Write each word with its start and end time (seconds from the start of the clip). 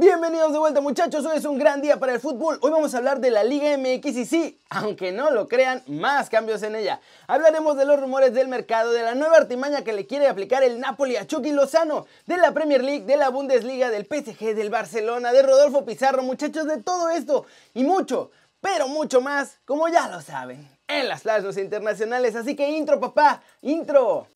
Bienvenidos 0.00 0.52
de 0.52 0.60
vuelta 0.60 0.80
muchachos, 0.80 1.26
hoy 1.26 1.38
es 1.38 1.44
un 1.44 1.58
gran 1.58 1.82
día 1.82 1.96
para 1.96 2.12
el 2.14 2.20
fútbol. 2.20 2.56
Hoy 2.62 2.70
vamos 2.70 2.94
a 2.94 2.98
hablar 2.98 3.18
de 3.18 3.32
la 3.32 3.42
Liga 3.42 3.76
MX 3.76 4.16
y 4.16 4.26
sí, 4.26 4.60
aunque 4.70 5.10
no 5.10 5.32
lo 5.32 5.48
crean, 5.48 5.82
más 5.88 6.30
cambios 6.30 6.62
en 6.62 6.76
ella. 6.76 7.00
Hablaremos 7.26 7.76
de 7.76 7.84
los 7.84 7.98
rumores 7.98 8.32
del 8.32 8.46
mercado, 8.46 8.92
de 8.92 9.02
la 9.02 9.16
nueva 9.16 9.38
artimaña 9.38 9.82
que 9.82 9.92
le 9.92 10.06
quiere 10.06 10.28
aplicar 10.28 10.62
el 10.62 10.78
Napoli 10.78 11.16
a 11.16 11.26
Chucky 11.26 11.50
Lozano, 11.50 12.06
de 12.26 12.36
la 12.36 12.52
Premier 12.52 12.84
League, 12.84 13.06
de 13.06 13.16
la 13.16 13.30
Bundesliga, 13.30 13.90
del 13.90 14.06
PSG, 14.06 14.54
del 14.54 14.70
Barcelona, 14.70 15.32
de 15.32 15.42
Rodolfo 15.42 15.84
Pizarro, 15.84 16.22
muchachos, 16.22 16.68
de 16.68 16.80
todo 16.80 17.10
esto 17.10 17.46
y 17.74 17.82
mucho, 17.82 18.30
pero 18.60 18.86
mucho 18.86 19.20
más, 19.20 19.58
como 19.64 19.88
ya 19.88 20.06
lo 20.06 20.20
saben, 20.20 20.70
en 20.86 21.08
las 21.08 21.22
plazas 21.22 21.56
internacionales. 21.56 22.36
Así 22.36 22.54
que 22.54 22.70
intro 22.70 23.00
papá, 23.00 23.42
intro. 23.62 24.28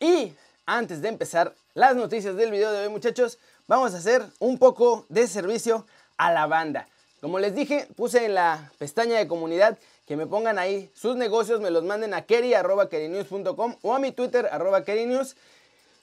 Y 0.00 0.32
antes 0.64 1.02
de 1.02 1.08
empezar 1.08 1.54
las 1.74 1.96
noticias 1.96 2.36
del 2.36 2.52
video 2.52 2.70
de 2.70 2.86
hoy 2.86 2.88
muchachos, 2.88 3.38
vamos 3.66 3.94
a 3.94 3.98
hacer 3.98 4.24
un 4.38 4.56
poco 4.58 5.06
de 5.08 5.26
servicio 5.26 5.86
a 6.16 6.32
la 6.32 6.46
banda. 6.46 6.86
Como 7.20 7.40
les 7.40 7.52
dije, 7.52 7.88
puse 7.96 8.24
en 8.24 8.34
la 8.34 8.70
pestaña 8.78 9.18
de 9.18 9.26
comunidad 9.26 9.76
que 10.06 10.16
me 10.16 10.28
pongan 10.28 10.56
ahí 10.56 10.88
sus 10.94 11.16
negocios, 11.16 11.60
me 11.60 11.70
los 11.70 11.82
manden 11.82 12.14
a 12.14 12.22
keri.kerinews.com 12.22 13.76
o 13.82 13.94
a 13.94 13.98
mi 13.98 14.12
Twitter 14.12 14.48
arroba 14.52 14.84
kerinews 14.84 15.34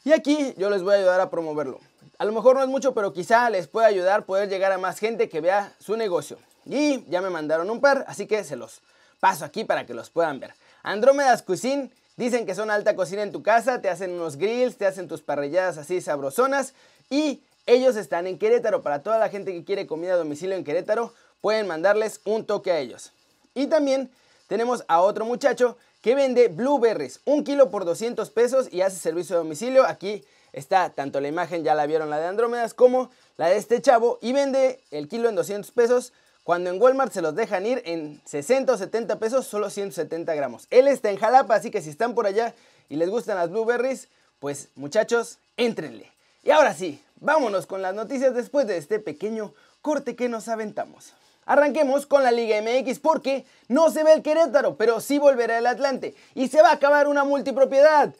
y 0.03 0.11
aquí 0.11 0.53
yo 0.57 0.69
les 0.69 0.83
voy 0.83 0.95
a 0.95 0.97
ayudar 0.97 1.21
a 1.21 1.29
promoverlo. 1.29 1.79
A 2.17 2.25
lo 2.25 2.33
mejor 2.33 2.57
no 2.57 2.63
es 2.63 2.67
mucho, 2.67 2.93
pero 2.93 3.13
quizá 3.13 3.49
les 3.49 3.67
pueda 3.67 3.87
ayudar 3.87 4.25
poder 4.25 4.49
llegar 4.49 4.73
a 4.73 4.77
más 4.77 4.99
gente 4.99 5.29
que 5.29 5.39
vea 5.39 5.71
su 5.79 5.95
negocio. 5.95 6.37
Y 6.65 7.05
ya 7.09 7.21
me 7.21 7.29
mandaron 7.29 7.69
un 7.69 7.79
par, 7.79 8.03
así 8.07 8.27
que 8.27 8.43
se 8.43 8.57
los 8.57 8.81
paso 9.21 9.45
aquí 9.45 9.63
para 9.63 9.85
que 9.85 9.93
los 9.93 10.09
puedan 10.09 10.39
ver. 10.39 10.53
Andrómedas 10.83 11.41
Cuisine 11.41 11.91
Dicen 12.17 12.45
que 12.45 12.55
son 12.55 12.71
alta 12.71 12.95
cocina 12.95 13.23
en 13.23 13.33
tu 13.33 13.43
casa, 13.43 13.81
te 13.81 13.89
hacen 13.89 14.11
unos 14.11 14.37
grills, 14.37 14.77
te 14.77 14.85
hacen 14.85 15.07
tus 15.07 15.21
parrilladas 15.21 15.77
así 15.77 15.99
sabrosonas 15.99 16.73
y 17.09 17.41
ellos 17.65 17.97
están 17.97 18.25
en 18.25 18.37
Querétaro. 18.37 18.81
Para 18.81 19.03
toda 19.03 19.19
la 19.19 19.29
gente 19.29 19.51
que 19.51 19.65
quiere 19.65 19.85
comida 19.85 20.13
a 20.13 20.17
domicilio 20.17 20.55
en 20.55 20.63
Querétaro, 20.63 21.13
pueden 21.41 21.67
mandarles 21.67 22.21
un 22.23 22.45
toque 22.45 22.71
a 22.71 22.79
ellos. 22.79 23.11
Y 23.53 23.67
también 23.67 24.09
tenemos 24.47 24.85
a 24.87 25.01
otro 25.01 25.25
muchacho 25.25 25.77
que 26.01 26.15
vende 26.15 26.47
blueberries, 26.47 27.19
un 27.25 27.43
kilo 27.43 27.69
por 27.69 27.83
200 27.83 28.29
pesos 28.29 28.71
y 28.71 28.81
hace 28.81 28.97
servicio 28.97 29.35
a 29.35 29.39
domicilio. 29.39 29.85
Aquí 29.85 30.23
está 30.53 30.91
tanto 30.91 31.19
la 31.19 31.27
imagen, 31.27 31.63
ya 31.63 31.75
la 31.75 31.85
vieron 31.85 32.09
la 32.09 32.19
de 32.19 32.27
Andrómedas, 32.27 32.73
como 32.73 33.09
la 33.35 33.49
de 33.49 33.57
este 33.57 33.81
chavo 33.81 34.19
y 34.21 34.31
vende 34.31 34.79
el 34.91 35.09
kilo 35.09 35.27
en 35.27 35.35
200 35.35 35.69
pesos 35.71 36.13
cuando 36.45 36.69
en 36.69 36.79
Walmart 36.79 37.11
se 37.11 37.23
los 37.23 37.33
dejan 37.33 37.65
ir 37.65 37.81
en 37.85 38.21
60 38.23 38.71
o 38.71 38.77
70 38.77 39.17
pesos, 39.17 39.47
solo 39.47 39.71
170 39.71 40.35
gramos. 40.35 40.67
Él 40.69 40.87
está 40.87 41.09
en 41.09 41.17
Jalapa, 41.17 41.55
así 41.55 41.71
que 41.71 41.81
si 41.81 41.89
están 41.89 42.13
por 42.13 42.27
allá 42.27 42.53
y 42.87 42.97
les 42.97 43.09
gustan 43.09 43.37
las 43.37 43.49
blueberries, 43.49 44.09
pues 44.37 44.69
muchachos, 44.75 45.39
éntrenle. 45.57 46.11
Y 46.43 46.51
ahora 46.51 46.75
sí, 46.75 47.01
vámonos 47.15 47.65
con 47.65 47.81
las 47.81 47.95
noticias 47.95 48.35
después 48.35 48.67
de 48.67 48.77
este 48.77 48.99
pequeño 48.99 49.55
corte 49.81 50.15
que 50.15 50.29
nos 50.29 50.47
aventamos. 50.47 51.13
Arranquemos 51.47 52.05
con 52.05 52.21
la 52.21 52.31
Liga 52.31 52.61
MX 52.61 52.99
porque 52.99 53.43
no 53.67 53.89
se 53.89 54.03
ve 54.03 54.13
el 54.13 54.21
Querétaro, 54.21 54.75
pero 54.75 55.01
sí 55.01 55.17
volverá 55.17 55.57
el 55.57 55.65
Atlante. 55.65 56.13
Y 56.35 56.49
se 56.49 56.61
va 56.61 56.69
a 56.69 56.73
acabar 56.73 57.07
una 57.07 57.23
multipropiedad. 57.23 58.13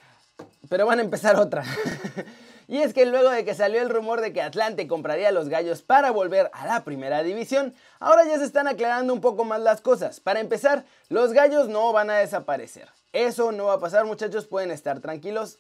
Pero 0.68 0.88
van 0.88 0.98
a 0.98 1.04
empezar 1.04 1.40
otra. 1.40 1.64
Y 2.68 2.80
es 2.80 2.94
que 2.94 3.06
luego 3.06 3.30
de 3.30 3.46
que 3.46 3.54
salió 3.54 3.82
el 3.82 3.90
rumor 3.90 4.22
de 4.22 4.34
que 4.34 4.42
Atlante 4.42 4.88
compraría 4.88 5.30
a 5.30 5.32
los 5.32 5.50
gallos 5.50 5.82
para 5.82 6.12
volver 6.12 6.50
a 6.54 6.66
la 6.66 6.84
primera 6.84 7.22
división, 7.22 7.74
ahora 8.00 8.26
ya 8.26 8.38
se 8.40 8.46
están 8.46 8.68
aclarando 8.68 9.14
un 9.14 9.22
poco 9.22 9.44
más 9.44 9.62
las 9.62 9.82
cosas. 9.82 10.20
Para 10.20 10.40
empezar, 10.40 10.86
los 11.10 11.34
gallos 11.34 11.68
no 11.68 11.94
van 11.94 12.10
a 12.10 12.18
desaparecer. 12.18 12.90
Eso 13.14 13.52
no 13.52 13.66
va 13.66 13.76
a 13.76 13.80
pasar, 13.80 14.06
muchachos, 14.06 14.46
pueden 14.46 14.72
estar 14.72 15.00
tranquilos, 15.00 15.60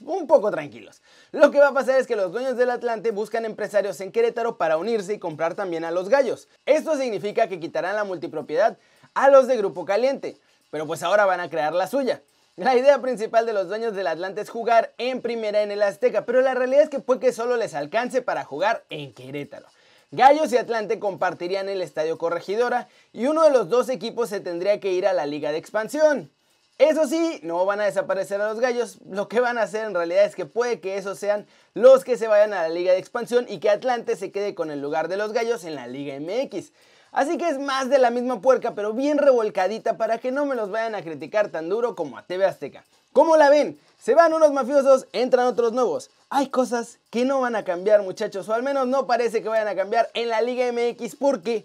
un 0.00 0.26
poco 0.26 0.50
tranquilos. 0.50 1.02
Lo 1.32 1.50
que 1.50 1.58
va 1.58 1.68
a 1.68 1.74
pasar 1.74 2.00
es 2.00 2.06
que 2.06 2.16
los 2.16 2.32
dueños 2.32 2.56
del 2.56 2.70
Atlante 2.70 3.10
buscan 3.10 3.44
empresarios 3.44 4.00
en 4.00 4.12
Querétaro 4.12 4.56
para 4.56 4.78
unirse 4.78 5.14
y 5.14 5.18
comprar 5.18 5.54
también 5.54 5.84
a 5.84 5.90
los 5.90 6.08
gallos. 6.08 6.48
Esto 6.64 6.96
significa 6.96 7.48
que 7.48 7.60
quitarán 7.60 7.96
la 7.96 8.04
multipropiedad 8.04 8.78
a 9.12 9.28
los 9.28 9.46
de 9.46 9.56
Grupo 9.56 9.84
Caliente, 9.84 10.38
pero 10.70 10.86
pues 10.86 11.02
ahora 11.02 11.26
van 11.26 11.40
a 11.40 11.50
crear 11.50 11.74
la 11.74 11.88
suya. 11.88 12.22
La 12.56 12.76
idea 12.76 13.00
principal 13.00 13.46
de 13.46 13.52
los 13.52 13.66
dueños 13.66 13.96
del 13.96 14.06
Atlante 14.06 14.40
es 14.40 14.48
jugar 14.48 14.94
en 14.96 15.22
primera 15.22 15.62
en 15.62 15.72
el 15.72 15.82
Azteca, 15.82 16.24
pero 16.24 16.40
la 16.40 16.54
realidad 16.54 16.82
es 16.82 16.88
que 16.88 17.00
puede 17.00 17.18
que 17.18 17.32
solo 17.32 17.56
les 17.56 17.74
alcance 17.74 18.22
para 18.22 18.44
jugar 18.44 18.84
en 18.90 19.12
Querétaro. 19.12 19.66
Gallos 20.12 20.52
y 20.52 20.56
Atlante 20.56 21.00
compartirían 21.00 21.68
el 21.68 21.82
Estadio 21.82 22.16
Corregidora 22.16 22.86
y 23.12 23.26
uno 23.26 23.42
de 23.42 23.50
los 23.50 23.68
dos 23.68 23.88
equipos 23.88 24.28
se 24.28 24.38
tendría 24.38 24.78
que 24.78 24.92
ir 24.92 25.04
a 25.08 25.12
la 25.12 25.26
Liga 25.26 25.50
de 25.50 25.58
Expansión. 25.58 26.30
Eso 26.78 27.08
sí, 27.08 27.40
no 27.42 27.64
van 27.66 27.80
a 27.80 27.86
desaparecer 27.86 28.40
a 28.40 28.48
los 28.48 28.60
gallos, 28.60 28.98
lo 29.04 29.26
que 29.26 29.40
van 29.40 29.58
a 29.58 29.62
hacer 29.62 29.84
en 29.84 29.94
realidad 29.94 30.24
es 30.24 30.36
que 30.36 30.46
puede 30.46 30.78
que 30.78 30.96
esos 30.96 31.18
sean 31.18 31.48
los 31.72 32.04
que 32.04 32.16
se 32.16 32.28
vayan 32.28 32.52
a 32.52 32.62
la 32.62 32.68
Liga 32.68 32.92
de 32.92 32.98
Expansión 32.98 33.46
y 33.48 33.58
que 33.58 33.70
Atlante 33.70 34.14
se 34.14 34.30
quede 34.30 34.54
con 34.54 34.70
el 34.70 34.80
lugar 34.80 35.08
de 35.08 35.16
los 35.16 35.32
gallos 35.32 35.64
en 35.64 35.74
la 35.74 35.88
Liga 35.88 36.14
MX. 36.20 36.70
Así 37.14 37.38
que 37.38 37.48
es 37.48 37.60
más 37.60 37.88
de 37.88 37.98
la 37.98 38.10
misma 38.10 38.40
puerca, 38.40 38.74
pero 38.74 38.92
bien 38.92 39.18
revolcadita 39.18 39.96
para 39.96 40.18
que 40.18 40.32
no 40.32 40.46
me 40.46 40.56
los 40.56 40.72
vayan 40.72 40.96
a 40.96 41.02
criticar 41.02 41.48
tan 41.48 41.68
duro 41.68 41.94
como 41.94 42.18
a 42.18 42.26
TV 42.26 42.44
Azteca. 42.44 42.84
¿Cómo 43.12 43.36
la 43.36 43.50
ven? 43.50 43.78
Se 44.00 44.16
van 44.16 44.34
unos 44.34 44.52
mafiosos, 44.52 45.06
entran 45.12 45.46
otros 45.46 45.72
nuevos. 45.72 46.10
Hay 46.28 46.48
cosas 46.48 46.98
que 47.10 47.24
no 47.24 47.40
van 47.40 47.54
a 47.54 47.62
cambiar, 47.62 48.02
muchachos, 48.02 48.48
o 48.48 48.52
al 48.52 48.64
menos 48.64 48.88
no 48.88 49.06
parece 49.06 49.44
que 49.44 49.48
vayan 49.48 49.68
a 49.68 49.76
cambiar 49.76 50.10
en 50.14 50.28
la 50.28 50.42
Liga 50.42 50.66
MX 50.72 51.14
porque 51.14 51.64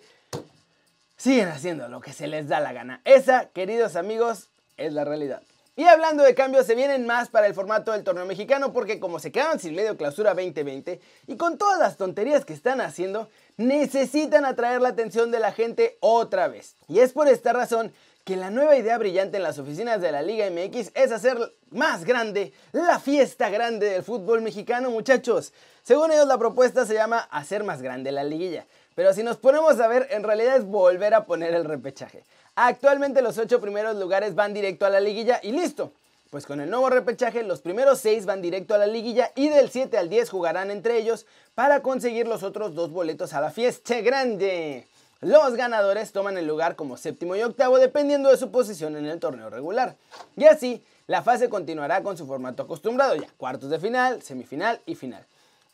siguen 1.18 1.48
haciendo 1.48 1.88
lo 1.88 2.00
que 2.00 2.14
se 2.14 2.28
les 2.28 2.48
da 2.48 2.60
la 2.60 2.72
gana. 2.72 3.02
Esa, 3.04 3.50
queridos 3.50 3.96
amigos, 3.96 4.50
es 4.78 4.94
la 4.94 5.04
realidad. 5.04 5.42
Y 5.80 5.86
hablando 5.86 6.24
de 6.24 6.36
cambios, 6.36 6.66
se 6.66 6.76
vienen 6.76 7.06
más 7.06 7.30
para 7.30 7.48
el 7.48 7.54
formato 7.54 7.94
del 7.94 8.04
torneo 8.04 8.26
mexicano 8.26 8.74
porque 8.74 9.00
como 9.00 9.18
se 9.18 9.32
quedaron 9.32 9.62
sin 9.62 9.74
medio 9.74 9.96
clausura 9.96 10.34
2020 10.34 11.00
y 11.26 11.38
con 11.38 11.58
todas 11.58 11.80
las 11.80 11.96
tonterías 11.96 12.44
que 12.44 12.52
están 12.52 12.82
haciendo, 12.82 13.30
necesitan 13.56 14.44
atraer 14.44 14.82
la 14.82 14.90
atención 14.90 15.32
de 15.32 15.40
la 15.40 15.54
gente 15.54 15.98
otra 16.02 16.50
vez. 16.50 16.76
Y 16.90 17.00
es 17.00 17.14
por 17.14 17.30
esta 17.30 17.54
razón 17.54 17.94
que 18.26 18.36
la 18.36 18.52
nueva 18.52 18.76
idea 18.76 18.98
brillante 18.98 19.38
en 19.38 19.44
las 19.44 19.58
oficinas 19.58 20.02
de 20.02 20.12
la 20.12 20.22
Liga 20.22 20.50
MX 20.50 20.92
es 20.96 21.14
hacer 21.14 21.38
más 21.70 22.04
grande 22.04 22.52
la 22.74 23.00
fiesta 23.00 23.50
grande 23.50 23.90
del 23.90 24.04
fútbol 24.04 24.42
mexicano, 24.42 24.92
muchachos. 24.92 25.54
Según 25.84 26.12
ellos, 26.12 26.28
la 26.28 26.38
propuesta 26.38 26.86
se 26.86 26.96
llama 26.96 27.20
hacer 27.32 27.64
más 27.64 27.82
grande 27.82 28.12
la 28.12 28.26
liguilla. 28.26 28.66
Pero 28.96 29.14
si 29.14 29.24
nos 29.24 29.38
ponemos 29.38 29.80
a 29.80 29.88
ver, 29.88 30.08
en 30.12 30.24
realidad 30.24 30.58
es 30.58 30.66
volver 30.66 31.14
a 31.14 31.24
poner 31.24 31.54
el 31.54 31.64
repechaje. 31.64 32.26
Actualmente 32.62 33.22
los 33.22 33.38
8 33.38 33.62
primeros 33.62 33.96
lugares 33.96 34.36
van 34.36 34.54
directo 34.54 34.86
a 34.86 34.90
la 34.90 35.00
liguilla 35.00 35.40
y 35.42 35.54
listo. 35.54 35.94
Pues 36.30 36.46
con 36.46 36.60
el 36.60 36.70
nuevo 36.70 36.90
repechaje 36.90 37.42
los 37.44 37.62
primeros 37.62 38.00
6 38.00 38.26
van 38.26 38.42
directo 38.42 38.74
a 38.74 38.78
la 38.78 38.86
liguilla 38.86 39.32
y 39.34 39.48
del 39.48 39.70
7 39.70 39.98
al 39.98 40.10
10 40.10 40.30
jugarán 40.30 40.70
entre 40.70 40.98
ellos 40.98 41.26
para 41.56 41.82
conseguir 41.82 42.28
los 42.28 42.44
otros 42.44 42.76
dos 42.76 42.92
boletos 42.92 43.32
a 43.32 43.40
la 43.40 43.50
fiesta 43.50 44.02
grande. 44.02 44.86
Los 45.22 45.56
ganadores 45.56 46.12
toman 46.12 46.38
el 46.38 46.48
lugar 46.48 46.76
como 46.76 46.98
séptimo 46.98 47.34
y 47.38 47.44
octavo 47.44 47.80
dependiendo 47.80 48.30
de 48.30 48.36
su 48.36 48.52
posición 48.52 48.98
en 48.98 49.06
el 49.06 49.22
torneo 49.22 49.50
regular. 49.50 49.96
Y 50.36 50.44
así, 50.44 50.84
la 51.08 51.24
fase 51.24 51.48
continuará 51.48 52.04
con 52.04 52.18
su 52.18 52.28
formato 52.28 52.64
acostumbrado 52.64 53.16
ya, 53.16 53.30
cuartos 53.38 53.70
de 53.70 53.80
final, 53.80 54.22
semifinal 54.22 54.82
y 54.86 54.96
final. 54.96 55.26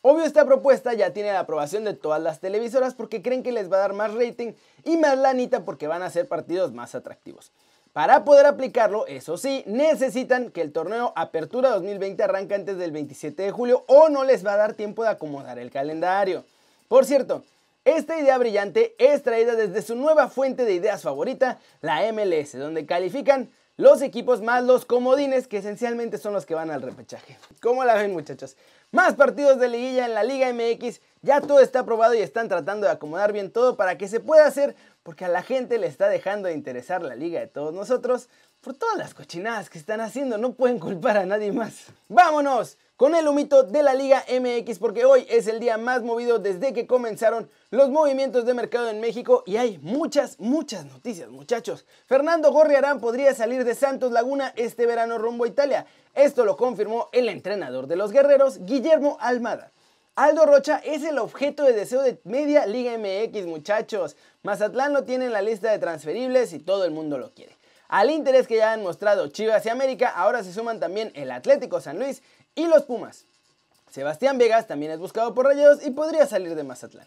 Obvio 0.08 0.24
esta 0.24 0.44
propuesta 0.44 0.94
ya 0.94 1.12
tiene 1.12 1.32
la 1.32 1.40
aprobación 1.40 1.82
de 1.82 1.92
todas 1.92 2.22
las 2.22 2.38
televisoras 2.38 2.94
porque 2.94 3.22
creen 3.22 3.42
que 3.42 3.50
les 3.50 3.68
va 3.68 3.78
a 3.78 3.80
dar 3.80 3.92
más 3.92 4.14
rating 4.14 4.52
y 4.84 4.96
más 4.98 5.18
lanita 5.18 5.64
porque 5.64 5.88
van 5.88 6.02
a 6.02 6.10
ser 6.10 6.28
partidos 6.28 6.72
más 6.72 6.94
atractivos. 6.94 7.50
Para 7.92 8.24
poder 8.24 8.46
aplicarlo, 8.46 9.08
eso 9.08 9.36
sí, 9.36 9.64
necesitan 9.66 10.52
que 10.52 10.60
el 10.60 10.70
torneo 10.70 11.12
Apertura 11.16 11.70
2020 11.70 12.22
arranque 12.22 12.54
antes 12.54 12.78
del 12.78 12.92
27 12.92 13.42
de 13.42 13.50
julio 13.50 13.82
o 13.88 14.08
no 14.08 14.22
les 14.22 14.46
va 14.46 14.52
a 14.52 14.58
dar 14.58 14.74
tiempo 14.74 15.02
de 15.02 15.08
acomodar 15.08 15.58
el 15.58 15.72
calendario. 15.72 16.44
Por 16.86 17.04
cierto, 17.04 17.42
esta 17.84 18.16
idea 18.16 18.38
brillante 18.38 18.94
es 18.98 19.24
traída 19.24 19.56
desde 19.56 19.82
su 19.82 19.96
nueva 19.96 20.28
fuente 20.28 20.64
de 20.64 20.74
ideas 20.74 21.02
favorita, 21.02 21.58
la 21.80 22.02
MLS, 22.12 22.56
donde 22.56 22.86
califican 22.86 23.50
los 23.76 24.00
equipos 24.02 24.40
más 24.40 24.64
los 24.64 24.84
comodines, 24.84 25.48
que 25.48 25.58
esencialmente 25.58 26.16
son 26.16 26.32
los 26.32 26.46
que 26.46 26.54
van 26.54 26.70
al 26.70 26.82
repechaje. 26.82 27.36
¿Cómo 27.60 27.84
la 27.84 27.94
ven 27.94 28.12
muchachos? 28.12 28.56
Más 28.96 29.14
partidos 29.14 29.60
de 29.60 29.68
liguilla 29.68 30.06
en 30.06 30.14
la 30.14 30.24
Liga 30.24 30.50
MX, 30.50 31.02
ya 31.20 31.42
todo 31.42 31.60
está 31.60 31.80
aprobado 31.80 32.14
y 32.14 32.20
están 32.20 32.48
tratando 32.48 32.86
de 32.86 32.94
acomodar 32.94 33.30
bien 33.30 33.50
todo 33.50 33.76
para 33.76 33.98
que 33.98 34.08
se 34.08 34.20
pueda 34.20 34.46
hacer, 34.46 34.74
porque 35.02 35.26
a 35.26 35.28
la 35.28 35.42
gente 35.42 35.76
le 35.76 35.86
está 35.86 36.08
dejando 36.08 36.48
de 36.48 36.54
interesar 36.54 37.02
la 37.02 37.14
liga 37.14 37.38
de 37.38 37.46
todos 37.46 37.74
nosotros 37.74 38.30
por 38.66 38.74
todas 38.74 38.98
las 38.98 39.14
cochinadas 39.14 39.70
que 39.70 39.78
están 39.78 40.00
haciendo, 40.00 40.38
no 40.38 40.54
pueden 40.54 40.80
culpar 40.80 41.18
a 41.18 41.24
nadie 41.24 41.52
más. 41.52 41.84
¡Vámonos! 42.08 42.78
con 42.96 43.14
el 43.14 43.28
humito 43.28 43.62
de 43.62 43.84
la 43.84 43.94
Liga 43.94 44.24
MX 44.28 44.80
porque 44.80 45.04
hoy 45.04 45.24
es 45.28 45.46
el 45.46 45.60
día 45.60 45.78
más 45.78 46.02
movido 46.02 46.40
desde 46.40 46.72
que 46.72 46.88
comenzaron 46.88 47.48
los 47.70 47.90
movimientos 47.90 48.44
de 48.44 48.54
mercado 48.54 48.88
en 48.88 49.00
México 49.00 49.44
y 49.46 49.58
hay 49.58 49.78
muchas, 49.78 50.40
muchas 50.40 50.84
noticias 50.86 51.28
muchachos. 51.28 51.86
Fernando 52.06 52.50
Gorriarán 52.50 52.98
podría 52.98 53.34
salir 53.34 53.64
de 53.64 53.76
Santos 53.76 54.10
Laguna 54.10 54.52
este 54.56 54.84
verano 54.84 55.16
rumbo 55.16 55.44
a 55.44 55.48
Italia. 55.48 55.86
Esto 56.14 56.44
lo 56.44 56.56
confirmó 56.56 57.08
el 57.12 57.28
entrenador 57.28 57.86
de 57.86 57.94
los 57.94 58.10
guerreros, 58.10 58.58
Guillermo 58.64 59.16
Almada. 59.20 59.70
Aldo 60.16 60.44
Rocha 60.44 60.80
es 60.82 61.04
el 61.04 61.18
objeto 61.18 61.62
de 61.62 61.72
deseo 61.72 62.02
de 62.02 62.18
media 62.24 62.66
Liga 62.66 62.98
MX 62.98 63.46
muchachos. 63.46 64.16
Mazatlán 64.42 64.92
lo 64.92 65.04
tiene 65.04 65.26
en 65.26 65.32
la 65.32 65.42
lista 65.42 65.70
de 65.70 65.78
transferibles 65.78 66.52
y 66.52 66.58
todo 66.58 66.84
el 66.84 66.90
mundo 66.90 67.16
lo 67.18 67.32
quiere. 67.32 67.55
Al 67.88 68.10
interés 68.10 68.46
que 68.46 68.56
ya 68.56 68.72
han 68.72 68.82
mostrado 68.82 69.28
Chivas 69.28 69.64
y 69.66 69.68
América, 69.68 70.08
ahora 70.08 70.42
se 70.42 70.52
suman 70.52 70.80
también 70.80 71.12
el 71.14 71.30
Atlético 71.30 71.80
San 71.80 71.98
Luis 71.98 72.22
y 72.54 72.66
los 72.66 72.82
Pumas. 72.82 73.24
Sebastián 73.90 74.38
Vegas 74.38 74.66
también 74.66 74.92
es 74.92 74.98
buscado 74.98 75.34
por 75.34 75.46
Rayados 75.46 75.84
y 75.86 75.90
podría 75.90 76.26
salir 76.26 76.54
de 76.54 76.64
Mazatlán. 76.64 77.06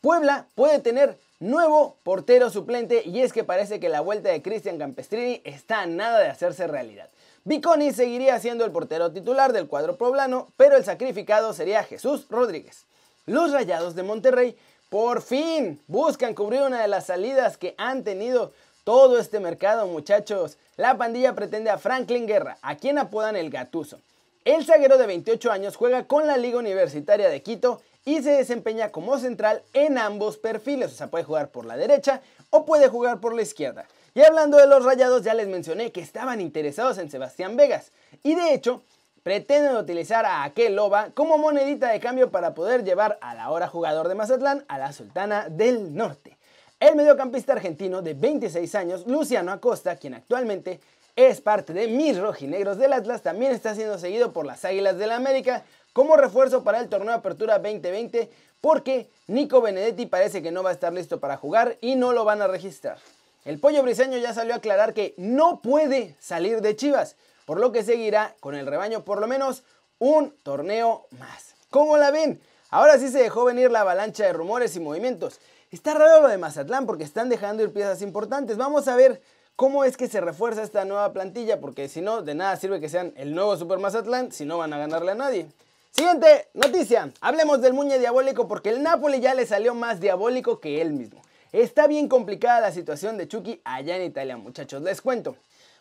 Puebla 0.00 0.46
puede 0.54 0.80
tener 0.80 1.16
nuevo 1.40 1.96
portero 2.02 2.50
suplente 2.50 3.02
y 3.04 3.20
es 3.20 3.32
que 3.32 3.44
parece 3.44 3.80
que 3.80 3.88
la 3.88 4.00
vuelta 4.00 4.30
de 4.30 4.42
Cristian 4.42 4.78
Campestrini 4.78 5.40
está 5.44 5.80
a 5.80 5.86
nada 5.86 6.18
de 6.20 6.28
hacerse 6.28 6.66
realidad. 6.66 7.08
Viconi 7.44 7.92
seguiría 7.92 8.38
siendo 8.40 8.64
el 8.64 8.72
portero 8.72 9.12
titular 9.12 9.52
del 9.52 9.66
cuadro 9.66 9.96
poblano, 9.96 10.48
pero 10.56 10.76
el 10.76 10.84
sacrificado 10.84 11.52
sería 11.52 11.84
Jesús 11.84 12.26
Rodríguez. 12.30 12.84
Los 13.26 13.52
Rayados 13.52 13.94
de 13.94 14.02
Monterrey 14.02 14.56
por 14.88 15.22
fin 15.22 15.80
buscan 15.86 16.34
cubrir 16.34 16.62
una 16.62 16.80
de 16.80 16.88
las 16.88 17.06
salidas 17.06 17.56
que 17.56 17.74
han 17.78 18.04
tenido 18.04 18.52
todo 18.84 19.18
este 19.18 19.40
mercado, 19.40 19.86
muchachos. 19.86 20.58
La 20.76 20.96
pandilla 20.96 21.34
pretende 21.34 21.70
a 21.70 21.78
Franklin 21.78 22.26
Guerra, 22.26 22.58
a 22.62 22.76
quien 22.76 22.98
apodan 22.98 23.34
el 23.34 23.50
Gatuso. 23.50 23.98
El 24.44 24.64
zaguero 24.64 24.98
de 24.98 25.06
28 25.06 25.50
años 25.50 25.76
juega 25.76 26.04
con 26.04 26.26
la 26.26 26.36
Liga 26.36 26.58
Universitaria 26.58 27.30
de 27.30 27.42
Quito 27.42 27.80
y 28.04 28.22
se 28.22 28.32
desempeña 28.32 28.90
como 28.90 29.18
central 29.18 29.62
en 29.72 29.96
ambos 29.96 30.36
perfiles, 30.36 30.92
o 30.92 30.94
sea, 30.94 31.06
puede 31.06 31.24
jugar 31.24 31.48
por 31.48 31.64
la 31.64 31.76
derecha 31.76 32.20
o 32.50 32.66
puede 32.66 32.88
jugar 32.88 33.20
por 33.20 33.34
la 33.34 33.42
izquierda. 33.42 33.86
Y 34.14 34.22
hablando 34.22 34.58
de 34.58 34.66
los 34.66 34.84
rayados, 34.84 35.22
ya 35.22 35.34
les 35.34 35.48
mencioné 35.48 35.90
que 35.90 36.00
estaban 36.00 36.40
interesados 36.40 36.98
en 36.98 37.10
Sebastián 37.10 37.56
Vegas. 37.56 37.90
Y 38.22 38.34
de 38.34 38.52
hecho, 38.52 38.82
pretenden 39.22 39.76
utilizar 39.76 40.26
a 40.26 40.44
aquel 40.44 40.76
Loba 40.76 41.08
como 41.14 41.38
monedita 41.38 41.88
de 41.88 41.98
cambio 41.98 42.30
para 42.30 42.54
poder 42.54 42.84
llevar 42.84 43.18
al 43.22 43.40
ahora 43.40 43.66
jugador 43.66 44.08
de 44.08 44.14
Mazatlán 44.14 44.64
a 44.68 44.78
la 44.78 44.92
Sultana 44.92 45.48
del 45.48 45.94
Norte. 45.96 46.36
El 46.80 46.96
mediocampista 46.96 47.52
argentino 47.52 48.02
de 48.02 48.14
26 48.14 48.74
años, 48.74 49.06
Luciano 49.06 49.52
Acosta, 49.52 49.96
quien 49.96 50.14
actualmente 50.14 50.80
es 51.16 51.40
parte 51.40 51.72
de 51.72 51.86
mis 51.88 52.18
rojinegros 52.18 52.78
del 52.78 52.92
Atlas, 52.92 53.22
también 53.22 53.52
está 53.52 53.74
siendo 53.74 53.98
seguido 53.98 54.32
por 54.32 54.44
las 54.44 54.64
Águilas 54.64 54.98
del 54.98 55.08
la 55.10 55.16
América 55.16 55.64
como 55.92 56.16
refuerzo 56.16 56.64
para 56.64 56.80
el 56.80 56.88
torneo 56.88 57.14
Apertura 57.14 57.58
2020 57.58 58.30
porque 58.60 59.10
Nico 59.26 59.60
Benedetti 59.60 60.06
parece 60.06 60.42
que 60.42 60.50
no 60.50 60.62
va 60.62 60.70
a 60.70 60.72
estar 60.72 60.92
listo 60.92 61.20
para 61.20 61.36
jugar 61.36 61.76
y 61.82 61.96
no 61.96 62.14
lo 62.14 62.24
van 62.24 62.40
a 62.40 62.46
registrar. 62.46 62.96
El 63.44 63.60
pollo 63.60 63.82
briseño 63.82 64.16
ya 64.16 64.32
salió 64.32 64.54
a 64.54 64.56
aclarar 64.56 64.94
que 64.94 65.14
no 65.18 65.60
puede 65.60 66.16
salir 66.18 66.62
de 66.62 66.74
Chivas, 66.74 67.16
por 67.44 67.60
lo 67.60 67.72
que 67.72 67.84
seguirá 67.84 68.34
con 68.40 68.54
el 68.54 68.66
rebaño 68.66 69.04
por 69.04 69.20
lo 69.20 69.26
menos 69.26 69.64
un 69.98 70.34
torneo 70.42 71.06
más. 71.10 71.54
¿Cómo 71.68 71.98
la 71.98 72.10
ven? 72.10 72.40
Ahora 72.70 72.98
sí 72.98 73.10
se 73.10 73.18
dejó 73.18 73.44
venir 73.44 73.70
la 73.70 73.82
avalancha 73.82 74.24
de 74.24 74.32
rumores 74.32 74.74
y 74.76 74.80
movimientos. 74.80 75.38
Está 75.74 75.92
raro 75.92 76.22
lo 76.22 76.28
de 76.28 76.38
Mazatlán 76.38 76.86
porque 76.86 77.02
están 77.02 77.28
dejando 77.28 77.64
ir 77.64 77.72
piezas 77.72 78.00
importantes. 78.00 78.56
Vamos 78.56 78.86
a 78.86 78.94
ver 78.94 79.20
cómo 79.56 79.82
es 79.82 79.96
que 79.96 80.06
se 80.06 80.20
refuerza 80.20 80.62
esta 80.62 80.84
nueva 80.84 81.12
plantilla, 81.12 81.60
porque 81.60 81.88
si 81.88 82.00
no, 82.00 82.22
de 82.22 82.36
nada 82.36 82.54
sirve 82.54 82.78
que 82.78 82.88
sean 82.88 83.12
el 83.16 83.34
nuevo 83.34 83.56
Super 83.56 83.80
Mazatlán 83.80 84.30
si 84.30 84.44
no 84.44 84.56
van 84.56 84.72
a 84.72 84.78
ganarle 84.78 85.10
a 85.10 85.16
nadie. 85.16 85.48
Siguiente 85.90 86.46
noticia, 86.54 87.10
hablemos 87.20 87.60
del 87.60 87.72
Muñe 87.72 87.98
Diabólico 87.98 88.46
porque 88.46 88.68
el 88.68 88.84
Napoli 88.84 89.18
ya 89.18 89.34
le 89.34 89.46
salió 89.46 89.74
más 89.74 89.98
diabólico 89.98 90.60
que 90.60 90.80
él 90.80 90.92
mismo. 90.92 91.20
Está 91.50 91.88
bien 91.88 92.06
complicada 92.06 92.60
la 92.60 92.70
situación 92.70 93.16
de 93.16 93.26
Chucky 93.26 93.60
allá 93.64 93.96
en 93.96 94.04
Italia, 94.04 94.36
muchachos, 94.36 94.80
les 94.80 95.02
cuento. 95.02 95.34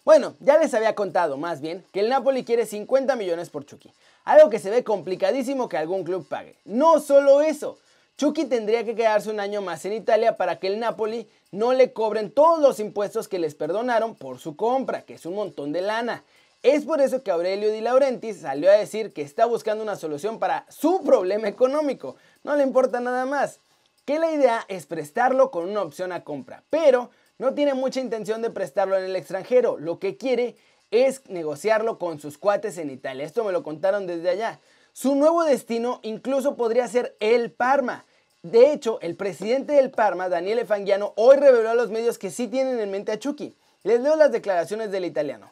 Bueno, 0.03 0.33
ya 0.39 0.57
les 0.57 0.73
había 0.73 0.95
contado 0.95 1.37
más 1.37 1.61
bien 1.61 1.85
que 1.93 1.99
el 1.99 2.09
Napoli 2.09 2.43
quiere 2.43 2.65
50 2.65 3.15
millones 3.15 3.51
por 3.51 3.63
Chucky, 3.63 3.93
algo 4.25 4.49
que 4.49 4.57
se 4.57 4.71
ve 4.71 4.83
complicadísimo 4.83 5.69
que 5.69 5.77
algún 5.77 6.03
club 6.03 6.27
pague. 6.27 6.55
No 6.65 6.99
solo 6.99 7.41
eso, 7.41 7.77
Chucky 8.17 8.45
tendría 8.45 8.83
que 8.83 8.95
quedarse 8.95 9.31
un 9.31 9.39
año 9.39 9.61
más 9.61 9.85
en 9.85 9.93
Italia 9.93 10.37
para 10.37 10.59
que 10.59 10.67
el 10.67 10.79
Napoli 10.79 11.27
no 11.51 11.73
le 11.73 11.93
cobren 11.93 12.31
todos 12.31 12.59
los 12.59 12.79
impuestos 12.79 13.27
que 13.27 13.39
les 13.39 13.55
perdonaron 13.55 14.15
por 14.15 14.37
su 14.39 14.55
compra, 14.55 15.01
que 15.01 15.15
es 15.15 15.25
un 15.25 15.33
montón 15.33 15.71
de 15.71 15.81
lana. 15.81 16.23
Es 16.61 16.85
por 16.85 17.01
eso 17.01 17.23
que 17.23 17.31
Aurelio 17.31 17.71
Di 17.71 17.81
Laurentiis 17.81 18.41
salió 18.41 18.69
a 18.69 18.75
decir 18.75 19.13
que 19.13 19.23
está 19.23 19.45
buscando 19.45 19.83
una 19.83 19.95
solución 19.95 20.39
para 20.39 20.65
su 20.69 21.03
problema 21.03 21.47
económico. 21.47 22.15
No 22.43 22.55
le 22.55 22.63
importa 22.63 22.99
nada 22.99 23.25
más. 23.25 23.59
Que 24.05 24.19
la 24.19 24.31
idea 24.31 24.63
es 24.67 24.85
prestarlo 24.85 25.49
con 25.49 25.67
una 25.67 25.81
opción 25.81 26.11
a 26.11 26.23
compra, 26.23 26.63
pero 26.69 27.09
no 27.39 27.53
tiene 27.53 27.73
mucha 27.73 27.99
intención 27.99 28.41
de 28.41 28.49
prestarlo 28.49 28.97
en 28.97 29.05
el 29.05 29.15
extranjero. 29.15 29.77
Lo 29.77 29.97
que 29.97 30.17
quiere 30.17 30.55
es 30.91 31.27
negociarlo 31.29 31.97
con 31.97 32.19
sus 32.19 32.37
cuates 32.37 32.77
en 32.77 32.91
Italia. 32.91 33.25
Esto 33.25 33.43
me 33.43 33.51
lo 33.51 33.63
contaron 33.63 34.05
desde 34.05 34.29
allá. 34.29 34.59
Su 34.95 35.15
nuevo 35.15 35.43
destino 35.43 35.99
incluso 36.03 36.55
podría 36.55 36.87
ser 36.87 37.17
el 37.19 37.51
Parma. 37.51 38.05
De 38.43 38.71
hecho, 38.71 38.99
el 39.01 39.15
presidente 39.15 39.73
del 39.73 39.89
Parma, 39.89 40.29
Daniele 40.29 40.65
Fangiano, 40.65 41.13
hoy 41.15 41.37
reveló 41.37 41.71
a 41.71 41.73
los 41.75 41.89
medios 41.89 42.19
que 42.19 42.29
sí 42.29 42.47
tienen 42.47 42.79
en 42.79 42.91
mente 42.91 43.11
a 43.11 43.17
Chucky. 43.17 43.57
Les 43.81 43.99
leo 43.99 44.15
las 44.15 44.31
declaraciones 44.31 44.91
del 44.91 45.05
italiano. 45.05 45.51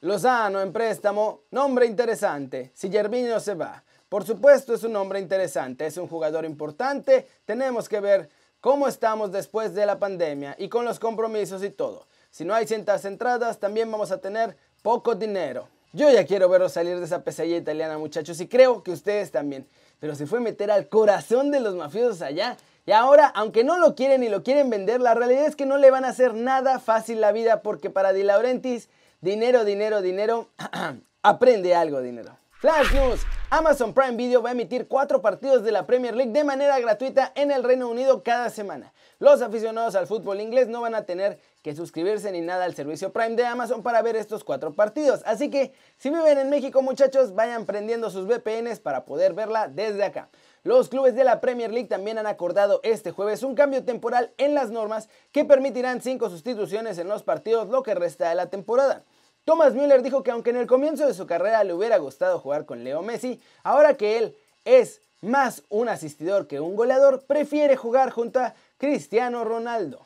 Lozano 0.00 0.62
en 0.62 0.72
préstamo, 0.72 1.42
nombre 1.50 1.84
interesante. 1.84 2.70
Si 2.72 2.90
Gervinho 2.90 3.38
se 3.38 3.54
va, 3.54 3.84
por 4.08 4.24
supuesto 4.24 4.72
es 4.72 4.82
un 4.82 4.94
nombre 4.94 5.20
interesante, 5.20 5.84
es 5.84 5.98
un 5.98 6.08
jugador 6.08 6.46
importante. 6.46 7.28
Tenemos 7.44 7.86
que 7.86 8.00
ver 8.00 8.30
cómo 8.62 8.88
estamos 8.88 9.30
después 9.30 9.74
de 9.74 9.84
la 9.84 9.98
pandemia 9.98 10.56
y 10.58 10.70
con 10.70 10.86
los 10.86 10.98
compromisos 10.98 11.62
y 11.62 11.68
todo. 11.68 12.06
Si 12.30 12.46
no 12.46 12.54
hay 12.54 12.66
cientas 12.66 13.04
entradas, 13.04 13.58
también 13.58 13.92
vamos 13.92 14.10
a 14.10 14.22
tener 14.22 14.56
poco 14.82 15.14
dinero. 15.14 15.68
Yo 15.92 16.10
ya 16.10 16.24
quiero 16.24 16.48
verlos 16.48 16.72
salir 16.72 16.98
de 16.98 17.04
esa 17.04 17.24
pesadilla 17.24 17.56
italiana, 17.56 17.98
muchachos, 17.98 18.40
y 18.40 18.46
creo 18.46 18.82
que 18.82 18.92
ustedes 18.92 19.30
también. 19.30 19.66
Pero 19.98 20.14
se 20.14 20.26
fue 20.26 20.40
meter 20.40 20.70
al 20.70 20.88
corazón 20.88 21.50
de 21.50 21.60
los 21.60 21.74
mafiosos 21.74 22.22
allá. 22.22 22.56
Y 22.86 22.92
ahora, 22.92 23.26
aunque 23.26 23.64
no 23.64 23.78
lo 23.78 23.94
quieren 23.94 24.22
y 24.22 24.28
lo 24.28 24.42
quieren 24.42 24.70
vender, 24.70 25.00
la 25.00 25.14
realidad 25.14 25.46
es 25.46 25.56
que 25.56 25.66
no 25.66 25.78
le 25.78 25.90
van 25.90 26.04
a 26.04 26.08
hacer 26.08 26.34
nada 26.34 26.78
fácil 26.78 27.20
la 27.20 27.32
vida 27.32 27.62
porque 27.62 27.90
para 27.90 28.12
Di 28.12 28.22
Laurentiis 28.22 28.88
Dinero, 29.20 29.66
dinero, 29.66 30.00
dinero. 30.00 30.48
Aprende 31.22 31.74
algo, 31.74 32.00
dinero. 32.00 32.39
Flash 32.60 32.92
News. 32.92 33.22
Amazon 33.48 33.94
Prime 33.94 34.16
Video 34.16 34.42
va 34.42 34.50
a 34.50 34.52
emitir 34.52 34.86
cuatro 34.86 35.22
partidos 35.22 35.64
de 35.64 35.72
la 35.72 35.86
Premier 35.86 36.14
League 36.14 36.30
de 36.30 36.44
manera 36.44 36.78
gratuita 36.78 37.32
en 37.34 37.50
el 37.50 37.64
Reino 37.64 37.88
Unido 37.88 38.22
cada 38.22 38.50
semana. 38.50 38.92
Los 39.18 39.40
aficionados 39.40 39.94
al 39.94 40.06
fútbol 40.06 40.42
inglés 40.42 40.68
no 40.68 40.82
van 40.82 40.94
a 40.94 41.06
tener 41.06 41.38
que 41.62 41.74
suscribirse 41.74 42.30
ni 42.32 42.42
nada 42.42 42.66
al 42.66 42.74
servicio 42.74 43.14
Prime 43.14 43.34
de 43.34 43.46
Amazon 43.46 43.82
para 43.82 44.02
ver 44.02 44.14
estos 44.14 44.44
cuatro 44.44 44.74
partidos. 44.74 45.22
Así 45.24 45.48
que 45.48 45.72
si 45.96 46.10
viven 46.10 46.36
en 46.36 46.50
México 46.50 46.82
muchachos, 46.82 47.34
vayan 47.34 47.64
prendiendo 47.64 48.10
sus 48.10 48.26
VPNs 48.26 48.78
para 48.80 49.06
poder 49.06 49.32
verla 49.32 49.68
desde 49.68 50.04
acá. 50.04 50.28
Los 50.62 50.90
clubes 50.90 51.14
de 51.14 51.24
la 51.24 51.40
Premier 51.40 51.72
League 51.72 51.88
también 51.88 52.18
han 52.18 52.26
acordado 52.26 52.80
este 52.82 53.10
jueves 53.10 53.42
un 53.42 53.54
cambio 53.54 53.86
temporal 53.86 54.34
en 54.36 54.54
las 54.54 54.70
normas 54.70 55.08
que 55.32 55.46
permitirán 55.46 56.02
cinco 56.02 56.28
sustituciones 56.28 56.98
en 56.98 57.08
los 57.08 57.22
partidos 57.22 57.70
lo 57.70 57.82
que 57.82 57.94
resta 57.94 58.28
de 58.28 58.34
la 58.34 58.50
temporada. 58.50 59.02
Thomas 59.44 59.74
Müller 59.74 60.02
dijo 60.02 60.22
que 60.22 60.30
aunque 60.30 60.50
en 60.50 60.56
el 60.56 60.66
comienzo 60.66 61.06
de 61.06 61.14
su 61.14 61.26
carrera 61.26 61.64
le 61.64 61.74
hubiera 61.74 61.98
gustado 61.98 62.38
jugar 62.38 62.66
con 62.66 62.84
Leo 62.84 63.02
Messi, 63.02 63.40
ahora 63.62 63.96
que 63.96 64.18
él 64.18 64.36
es 64.64 65.00
más 65.22 65.62
un 65.68 65.88
asistidor 65.88 66.46
que 66.46 66.60
un 66.60 66.76
goleador, 66.76 67.22
prefiere 67.22 67.76
jugar 67.76 68.10
junto 68.10 68.40
a 68.40 68.54
Cristiano 68.78 69.44
Ronaldo. 69.44 70.00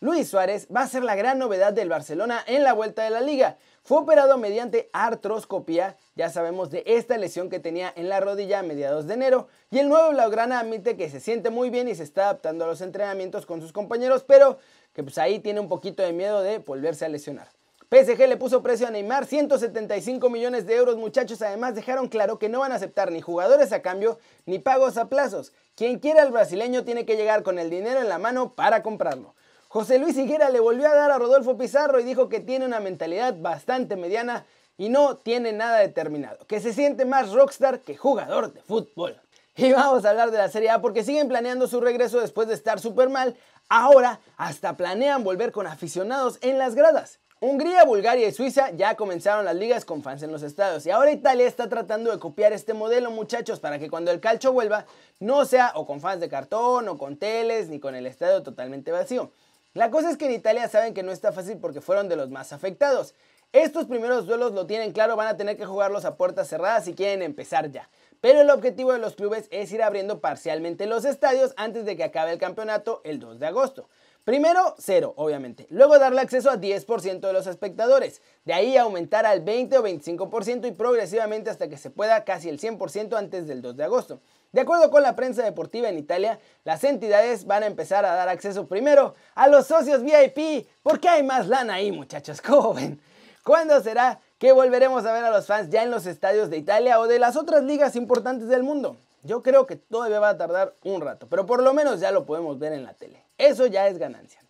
Luis 0.00 0.28
Suárez 0.28 0.68
va 0.74 0.82
a 0.82 0.88
ser 0.88 1.02
la 1.02 1.14
gran 1.14 1.38
novedad 1.38 1.72
del 1.72 1.88
Barcelona 1.88 2.42
en 2.46 2.62
la 2.62 2.74
vuelta 2.74 3.04
de 3.04 3.10
la 3.10 3.20
liga. 3.20 3.56
Fue 3.84 3.98
operado 3.98 4.38
mediante 4.38 4.90
artroscopía, 4.92 5.96
ya 6.14 6.28
sabemos 6.30 6.70
de 6.70 6.82
esta 6.86 7.16
lesión 7.16 7.48
que 7.48 7.60
tenía 7.60 7.92
en 7.96 8.08
la 8.08 8.20
rodilla 8.20 8.58
a 8.58 8.62
mediados 8.62 9.06
de 9.06 9.14
enero, 9.14 9.48
y 9.70 9.78
el 9.78 9.88
nuevo 9.88 10.10
Blaugrana 10.10 10.60
admite 10.60 10.96
que 10.96 11.08
se 11.08 11.20
siente 11.20 11.50
muy 11.50 11.70
bien 11.70 11.88
y 11.88 11.94
se 11.94 12.02
está 12.02 12.24
adaptando 12.24 12.64
a 12.64 12.68
los 12.68 12.80
entrenamientos 12.80 13.46
con 13.46 13.60
sus 13.60 13.72
compañeros, 13.72 14.24
pero 14.26 14.58
que 14.94 15.02
pues 15.02 15.16
ahí 15.18 15.38
tiene 15.38 15.60
un 15.60 15.68
poquito 15.68 16.02
de 16.02 16.12
miedo 16.12 16.42
de 16.42 16.58
volverse 16.58 17.04
a 17.04 17.08
lesionar. 17.08 17.48
PSG 17.94 18.26
le 18.26 18.36
puso 18.36 18.60
precio 18.60 18.88
a 18.88 18.90
Neymar, 18.90 19.24
175 19.24 20.28
millones 20.28 20.66
de 20.66 20.74
euros 20.74 20.96
muchachos, 20.96 21.40
además 21.42 21.76
dejaron 21.76 22.08
claro 22.08 22.40
que 22.40 22.48
no 22.48 22.58
van 22.58 22.72
a 22.72 22.74
aceptar 22.74 23.12
ni 23.12 23.20
jugadores 23.20 23.72
a 23.72 23.82
cambio 23.82 24.18
ni 24.46 24.58
pagos 24.58 24.96
a 24.96 25.08
plazos. 25.08 25.52
Quien 25.76 26.00
quiera 26.00 26.22
al 26.22 26.32
brasileño 26.32 26.82
tiene 26.82 27.06
que 27.06 27.16
llegar 27.16 27.44
con 27.44 27.60
el 27.60 27.70
dinero 27.70 28.00
en 28.00 28.08
la 28.08 28.18
mano 28.18 28.52
para 28.52 28.82
comprarlo. 28.82 29.36
José 29.68 30.00
Luis 30.00 30.16
Higuera 30.16 30.50
le 30.50 30.58
volvió 30.58 30.88
a 30.88 30.94
dar 30.94 31.12
a 31.12 31.18
Rodolfo 31.18 31.56
Pizarro 31.56 32.00
y 32.00 32.02
dijo 32.02 32.28
que 32.28 32.40
tiene 32.40 32.66
una 32.66 32.80
mentalidad 32.80 33.36
bastante 33.38 33.94
mediana 33.94 34.44
y 34.76 34.88
no 34.88 35.16
tiene 35.16 35.52
nada 35.52 35.78
determinado, 35.78 36.44
que 36.48 36.58
se 36.58 36.72
siente 36.72 37.04
más 37.04 37.30
rockstar 37.30 37.78
que 37.78 37.96
jugador 37.96 38.52
de 38.52 38.60
fútbol. 38.60 39.20
Y 39.54 39.72
vamos 39.72 40.04
a 40.04 40.10
hablar 40.10 40.32
de 40.32 40.38
la 40.38 40.48
Serie 40.48 40.70
A 40.70 40.80
porque 40.80 41.04
siguen 41.04 41.28
planeando 41.28 41.68
su 41.68 41.80
regreso 41.80 42.18
después 42.18 42.48
de 42.48 42.54
estar 42.54 42.80
súper 42.80 43.08
mal. 43.08 43.36
Ahora 43.68 44.18
hasta 44.36 44.76
planean 44.76 45.22
volver 45.22 45.52
con 45.52 45.68
aficionados 45.68 46.38
en 46.40 46.58
las 46.58 46.74
gradas. 46.74 47.20
Hungría, 47.46 47.84
Bulgaria 47.84 48.26
y 48.26 48.32
Suiza 48.32 48.70
ya 48.70 48.94
comenzaron 48.94 49.44
las 49.44 49.54
ligas 49.54 49.84
con 49.84 50.02
fans 50.02 50.22
en 50.22 50.32
los 50.32 50.42
estados 50.42 50.86
y 50.86 50.90
ahora 50.90 51.12
Italia 51.12 51.46
está 51.46 51.68
tratando 51.68 52.10
de 52.10 52.18
copiar 52.18 52.54
este 52.54 52.72
modelo 52.72 53.10
muchachos 53.10 53.60
para 53.60 53.78
que 53.78 53.90
cuando 53.90 54.10
el 54.10 54.18
calcio 54.18 54.50
vuelva 54.50 54.86
no 55.20 55.44
sea 55.44 55.72
o 55.74 55.84
con 55.84 56.00
fans 56.00 56.22
de 56.22 56.30
cartón 56.30 56.88
o 56.88 56.96
con 56.96 57.18
teles 57.18 57.68
ni 57.68 57.80
con 57.80 57.94
el 57.94 58.06
estadio 58.06 58.42
totalmente 58.42 58.92
vacío. 58.92 59.30
La 59.74 59.90
cosa 59.90 60.08
es 60.10 60.16
que 60.16 60.24
en 60.24 60.32
Italia 60.32 60.66
saben 60.68 60.94
que 60.94 61.02
no 61.02 61.12
está 61.12 61.32
fácil 61.32 61.58
porque 61.58 61.82
fueron 61.82 62.08
de 62.08 62.16
los 62.16 62.30
más 62.30 62.54
afectados. 62.54 63.14
Estos 63.52 63.84
primeros 63.84 64.26
duelos 64.26 64.52
lo 64.52 64.66
tienen 64.66 64.92
claro, 64.92 65.14
van 65.14 65.28
a 65.28 65.36
tener 65.36 65.58
que 65.58 65.66
jugarlos 65.66 66.06
a 66.06 66.16
puertas 66.16 66.48
cerradas 66.48 66.86
si 66.86 66.94
quieren 66.94 67.20
empezar 67.20 67.70
ya. 67.70 67.90
Pero 68.22 68.40
el 68.40 68.48
objetivo 68.48 68.94
de 68.94 68.98
los 68.98 69.16
clubes 69.16 69.48
es 69.50 69.70
ir 69.70 69.82
abriendo 69.82 70.22
parcialmente 70.22 70.86
los 70.86 71.04
estadios 71.04 71.52
antes 71.58 71.84
de 71.84 71.94
que 71.94 72.04
acabe 72.04 72.32
el 72.32 72.38
campeonato 72.38 73.02
el 73.04 73.20
2 73.20 73.38
de 73.38 73.46
agosto. 73.46 73.90
Primero, 74.24 74.74
cero, 74.78 75.12
obviamente. 75.18 75.66
Luego 75.68 75.98
darle 75.98 76.22
acceso 76.22 76.48
a 76.48 76.56
10% 76.56 77.20
de 77.20 77.32
los 77.34 77.46
espectadores. 77.46 78.22
De 78.46 78.54
ahí 78.54 78.74
aumentar 78.78 79.26
al 79.26 79.42
20 79.42 79.76
o 79.76 79.82
25% 79.82 80.66
y 80.66 80.72
progresivamente 80.72 81.50
hasta 81.50 81.68
que 81.68 81.76
se 81.76 81.90
pueda 81.90 82.24
casi 82.24 82.48
el 82.48 82.58
100% 82.58 83.18
antes 83.18 83.46
del 83.46 83.60
2 83.60 83.76
de 83.76 83.84
agosto. 83.84 84.20
De 84.52 84.62
acuerdo 84.62 84.90
con 84.90 85.02
la 85.02 85.14
prensa 85.14 85.42
deportiva 85.42 85.90
en 85.90 85.98
Italia, 85.98 86.38
las 86.64 86.84
entidades 86.84 87.44
van 87.44 87.64
a 87.64 87.66
empezar 87.66 88.06
a 88.06 88.14
dar 88.14 88.30
acceso 88.30 88.66
primero 88.66 89.14
a 89.34 89.46
los 89.48 89.66
socios 89.66 90.02
VIP, 90.02 90.68
porque 90.82 91.10
hay 91.10 91.22
más 91.22 91.46
lana 91.46 91.74
ahí, 91.74 91.92
muchachos, 91.92 92.40
¿cómo 92.42 92.72
ven? 92.72 93.02
¿Cuándo 93.44 93.78
será 93.82 94.20
que 94.38 94.52
volveremos 94.52 95.04
a 95.04 95.12
ver 95.12 95.24
a 95.24 95.30
los 95.30 95.46
fans 95.46 95.68
ya 95.68 95.82
en 95.82 95.90
los 95.90 96.06
estadios 96.06 96.48
de 96.48 96.56
Italia 96.56 96.98
o 96.98 97.06
de 97.06 97.18
las 97.18 97.36
otras 97.36 97.62
ligas 97.62 97.94
importantes 97.94 98.48
del 98.48 98.62
mundo? 98.62 98.96
Yo 99.24 99.42
creo 99.42 99.66
que 99.66 99.76
todavía 99.76 100.20
va 100.20 100.28
a 100.28 100.36
tardar 100.36 100.74
un 100.84 101.00
rato, 101.00 101.26
pero 101.28 101.46
por 101.46 101.62
lo 101.62 101.72
menos 101.74 101.98
ya 101.98 102.12
lo 102.12 102.24
podemos 102.24 102.58
ver 102.58 102.74
en 102.74 102.84
la 102.84 102.92
tele. 102.94 103.24
Eso 103.38 103.66
ya 103.66 103.88
es 103.88 103.98
ganancia. 103.98 104.40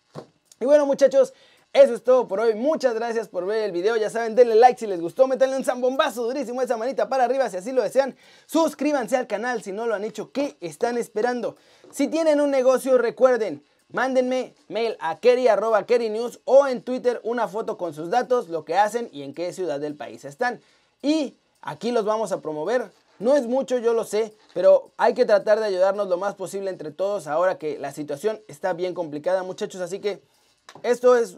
Y 0.59 0.65
bueno 0.65 0.85
muchachos, 0.85 1.33
eso 1.75 1.93
es 1.93 2.03
todo 2.03 2.27
por 2.27 2.41
hoy. 2.41 2.55
Muchas 2.55 2.93
gracias 2.93 3.27
por 3.27 3.45
ver 3.45 3.63
el 3.63 3.71
video. 3.71 3.97
Ya 3.97 4.09
saben, 4.09 4.35
denle 4.35 4.55
like 4.55 4.79
si 4.79 4.87
les 4.87 5.01
gustó. 5.01 5.27
Métanle 5.27 5.57
un 5.57 5.65
zambombazo 5.65 6.23
durísimo 6.23 6.61
esa 6.61 6.77
manita 6.77 7.09
para 7.09 7.25
arriba 7.25 7.49
si 7.49 7.57
así 7.57 7.73
lo 7.73 7.83
desean. 7.83 8.15
Suscríbanse 8.45 9.17
al 9.17 9.27
canal 9.27 9.61
si 9.61 9.73
no 9.73 9.85
lo 9.85 9.95
han 9.95 10.05
hecho. 10.05 10.31
¿Qué 10.31 10.55
están 10.61 10.97
esperando? 10.97 11.57
Si 11.91 12.07
tienen 12.07 12.39
un 12.39 12.49
negocio, 12.49 12.97
recuerden, 12.97 13.61
mándenme 13.91 14.55
mail 14.69 14.95
a 14.99 15.19
News 15.21 16.39
o 16.45 16.67
en 16.67 16.81
Twitter 16.81 17.19
una 17.23 17.49
foto 17.49 17.77
con 17.77 17.93
sus 17.93 18.09
datos, 18.09 18.47
lo 18.47 18.63
que 18.63 18.77
hacen 18.77 19.09
y 19.11 19.23
en 19.23 19.33
qué 19.33 19.51
ciudad 19.51 19.79
del 19.79 19.95
país 19.95 20.23
están. 20.23 20.61
Y 21.01 21.35
aquí 21.61 21.91
los 21.91 22.05
vamos 22.05 22.31
a 22.31 22.41
promover 22.41 22.89
no 23.19 23.35
es 23.35 23.47
mucho, 23.47 23.77
yo 23.77 23.93
lo 23.93 24.03
sé, 24.03 24.33
pero 24.53 24.91
hay 24.97 25.13
que 25.13 25.25
tratar 25.25 25.59
de 25.59 25.65
ayudarnos 25.65 26.07
lo 26.07 26.17
más 26.17 26.35
posible 26.35 26.69
entre 26.69 26.91
todos 26.91 27.27
ahora 27.27 27.57
que 27.57 27.79
la 27.79 27.91
situación 27.91 28.41
está 28.47 28.73
bien 28.73 28.93
complicada, 28.93 29.43
muchachos. 29.43 29.81
Así 29.81 29.99
que 29.99 30.21
esto 30.83 31.15
es 31.15 31.37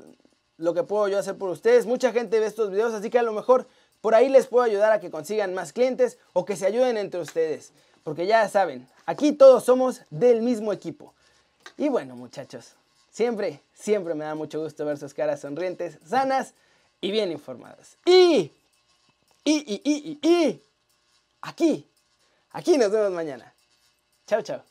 lo 0.57 0.73
que 0.73 0.83
puedo 0.83 1.07
yo 1.07 1.19
hacer 1.19 1.37
por 1.37 1.49
ustedes. 1.49 1.85
Mucha 1.85 2.11
gente 2.11 2.39
ve 2.39 2.47
estos 2.47 2.71
videos, 2.71 2.93
así 2.93 3.09
que 3.09 3.19
a 3.19 3.23
lo 3.23 3.33
mejor 3.33 3.67
por 4.01 4.15
ahí 4.15 4.29
les 4.29 4.47
puedo 4.47 4.63
ayudar 4.63 4.91
a 4.91 4.99
que 4.99 5.11
consigan 5.11 5.53
más 5.53 5.71
clientes 5.71 6.17
o 6.33 6.45
que 6.45 6.55
se 6.55 6.65
ayuden 6.65 6.97
entre 6.97 7.21
ustedes. 7.21 7.71
Porque 8.03 8.25
ya 8.25 8.47
saben, 8.49 8.87
aquí 9.05 9.33
todos 9.33 9.63
somos 9.63 10.01
del 10.09 10.41
mismo 10.41 10.73
equipo. 10.73 11.13
Y 11.77 11.89
bueno, 11.89 12.15
muchachos, 12.15 12.73
siempre, 13.11 13.61
siempre 13.73 14.15
me 14.15 14.25
da 14.25 14.33
mucho 14.33 14.61
gusto 14.61 14.85
ver 14.85 14.97
sus 14.97 15.13
caras 15.13 15.41
sonrientes, 15.41 15.99
sanas 16.07 16.53
y 17.01 17.11
bien 17.11 17.31
informadas. 17.31 17.97
Y, 18.05 18.51
y, 19.43 19.53
y, 19.53 19.81
y, 19.83 20.19
y, 20.21 20.27
y 20.27 20.61
aquí. 21.41 21.91
Aquí 22.51 22.77
nos 22.77 22.91
vemos 22.91 23.11
mañana. 23.11 23.53
Chao, 24.25 24.41
chao. 24.41 24.63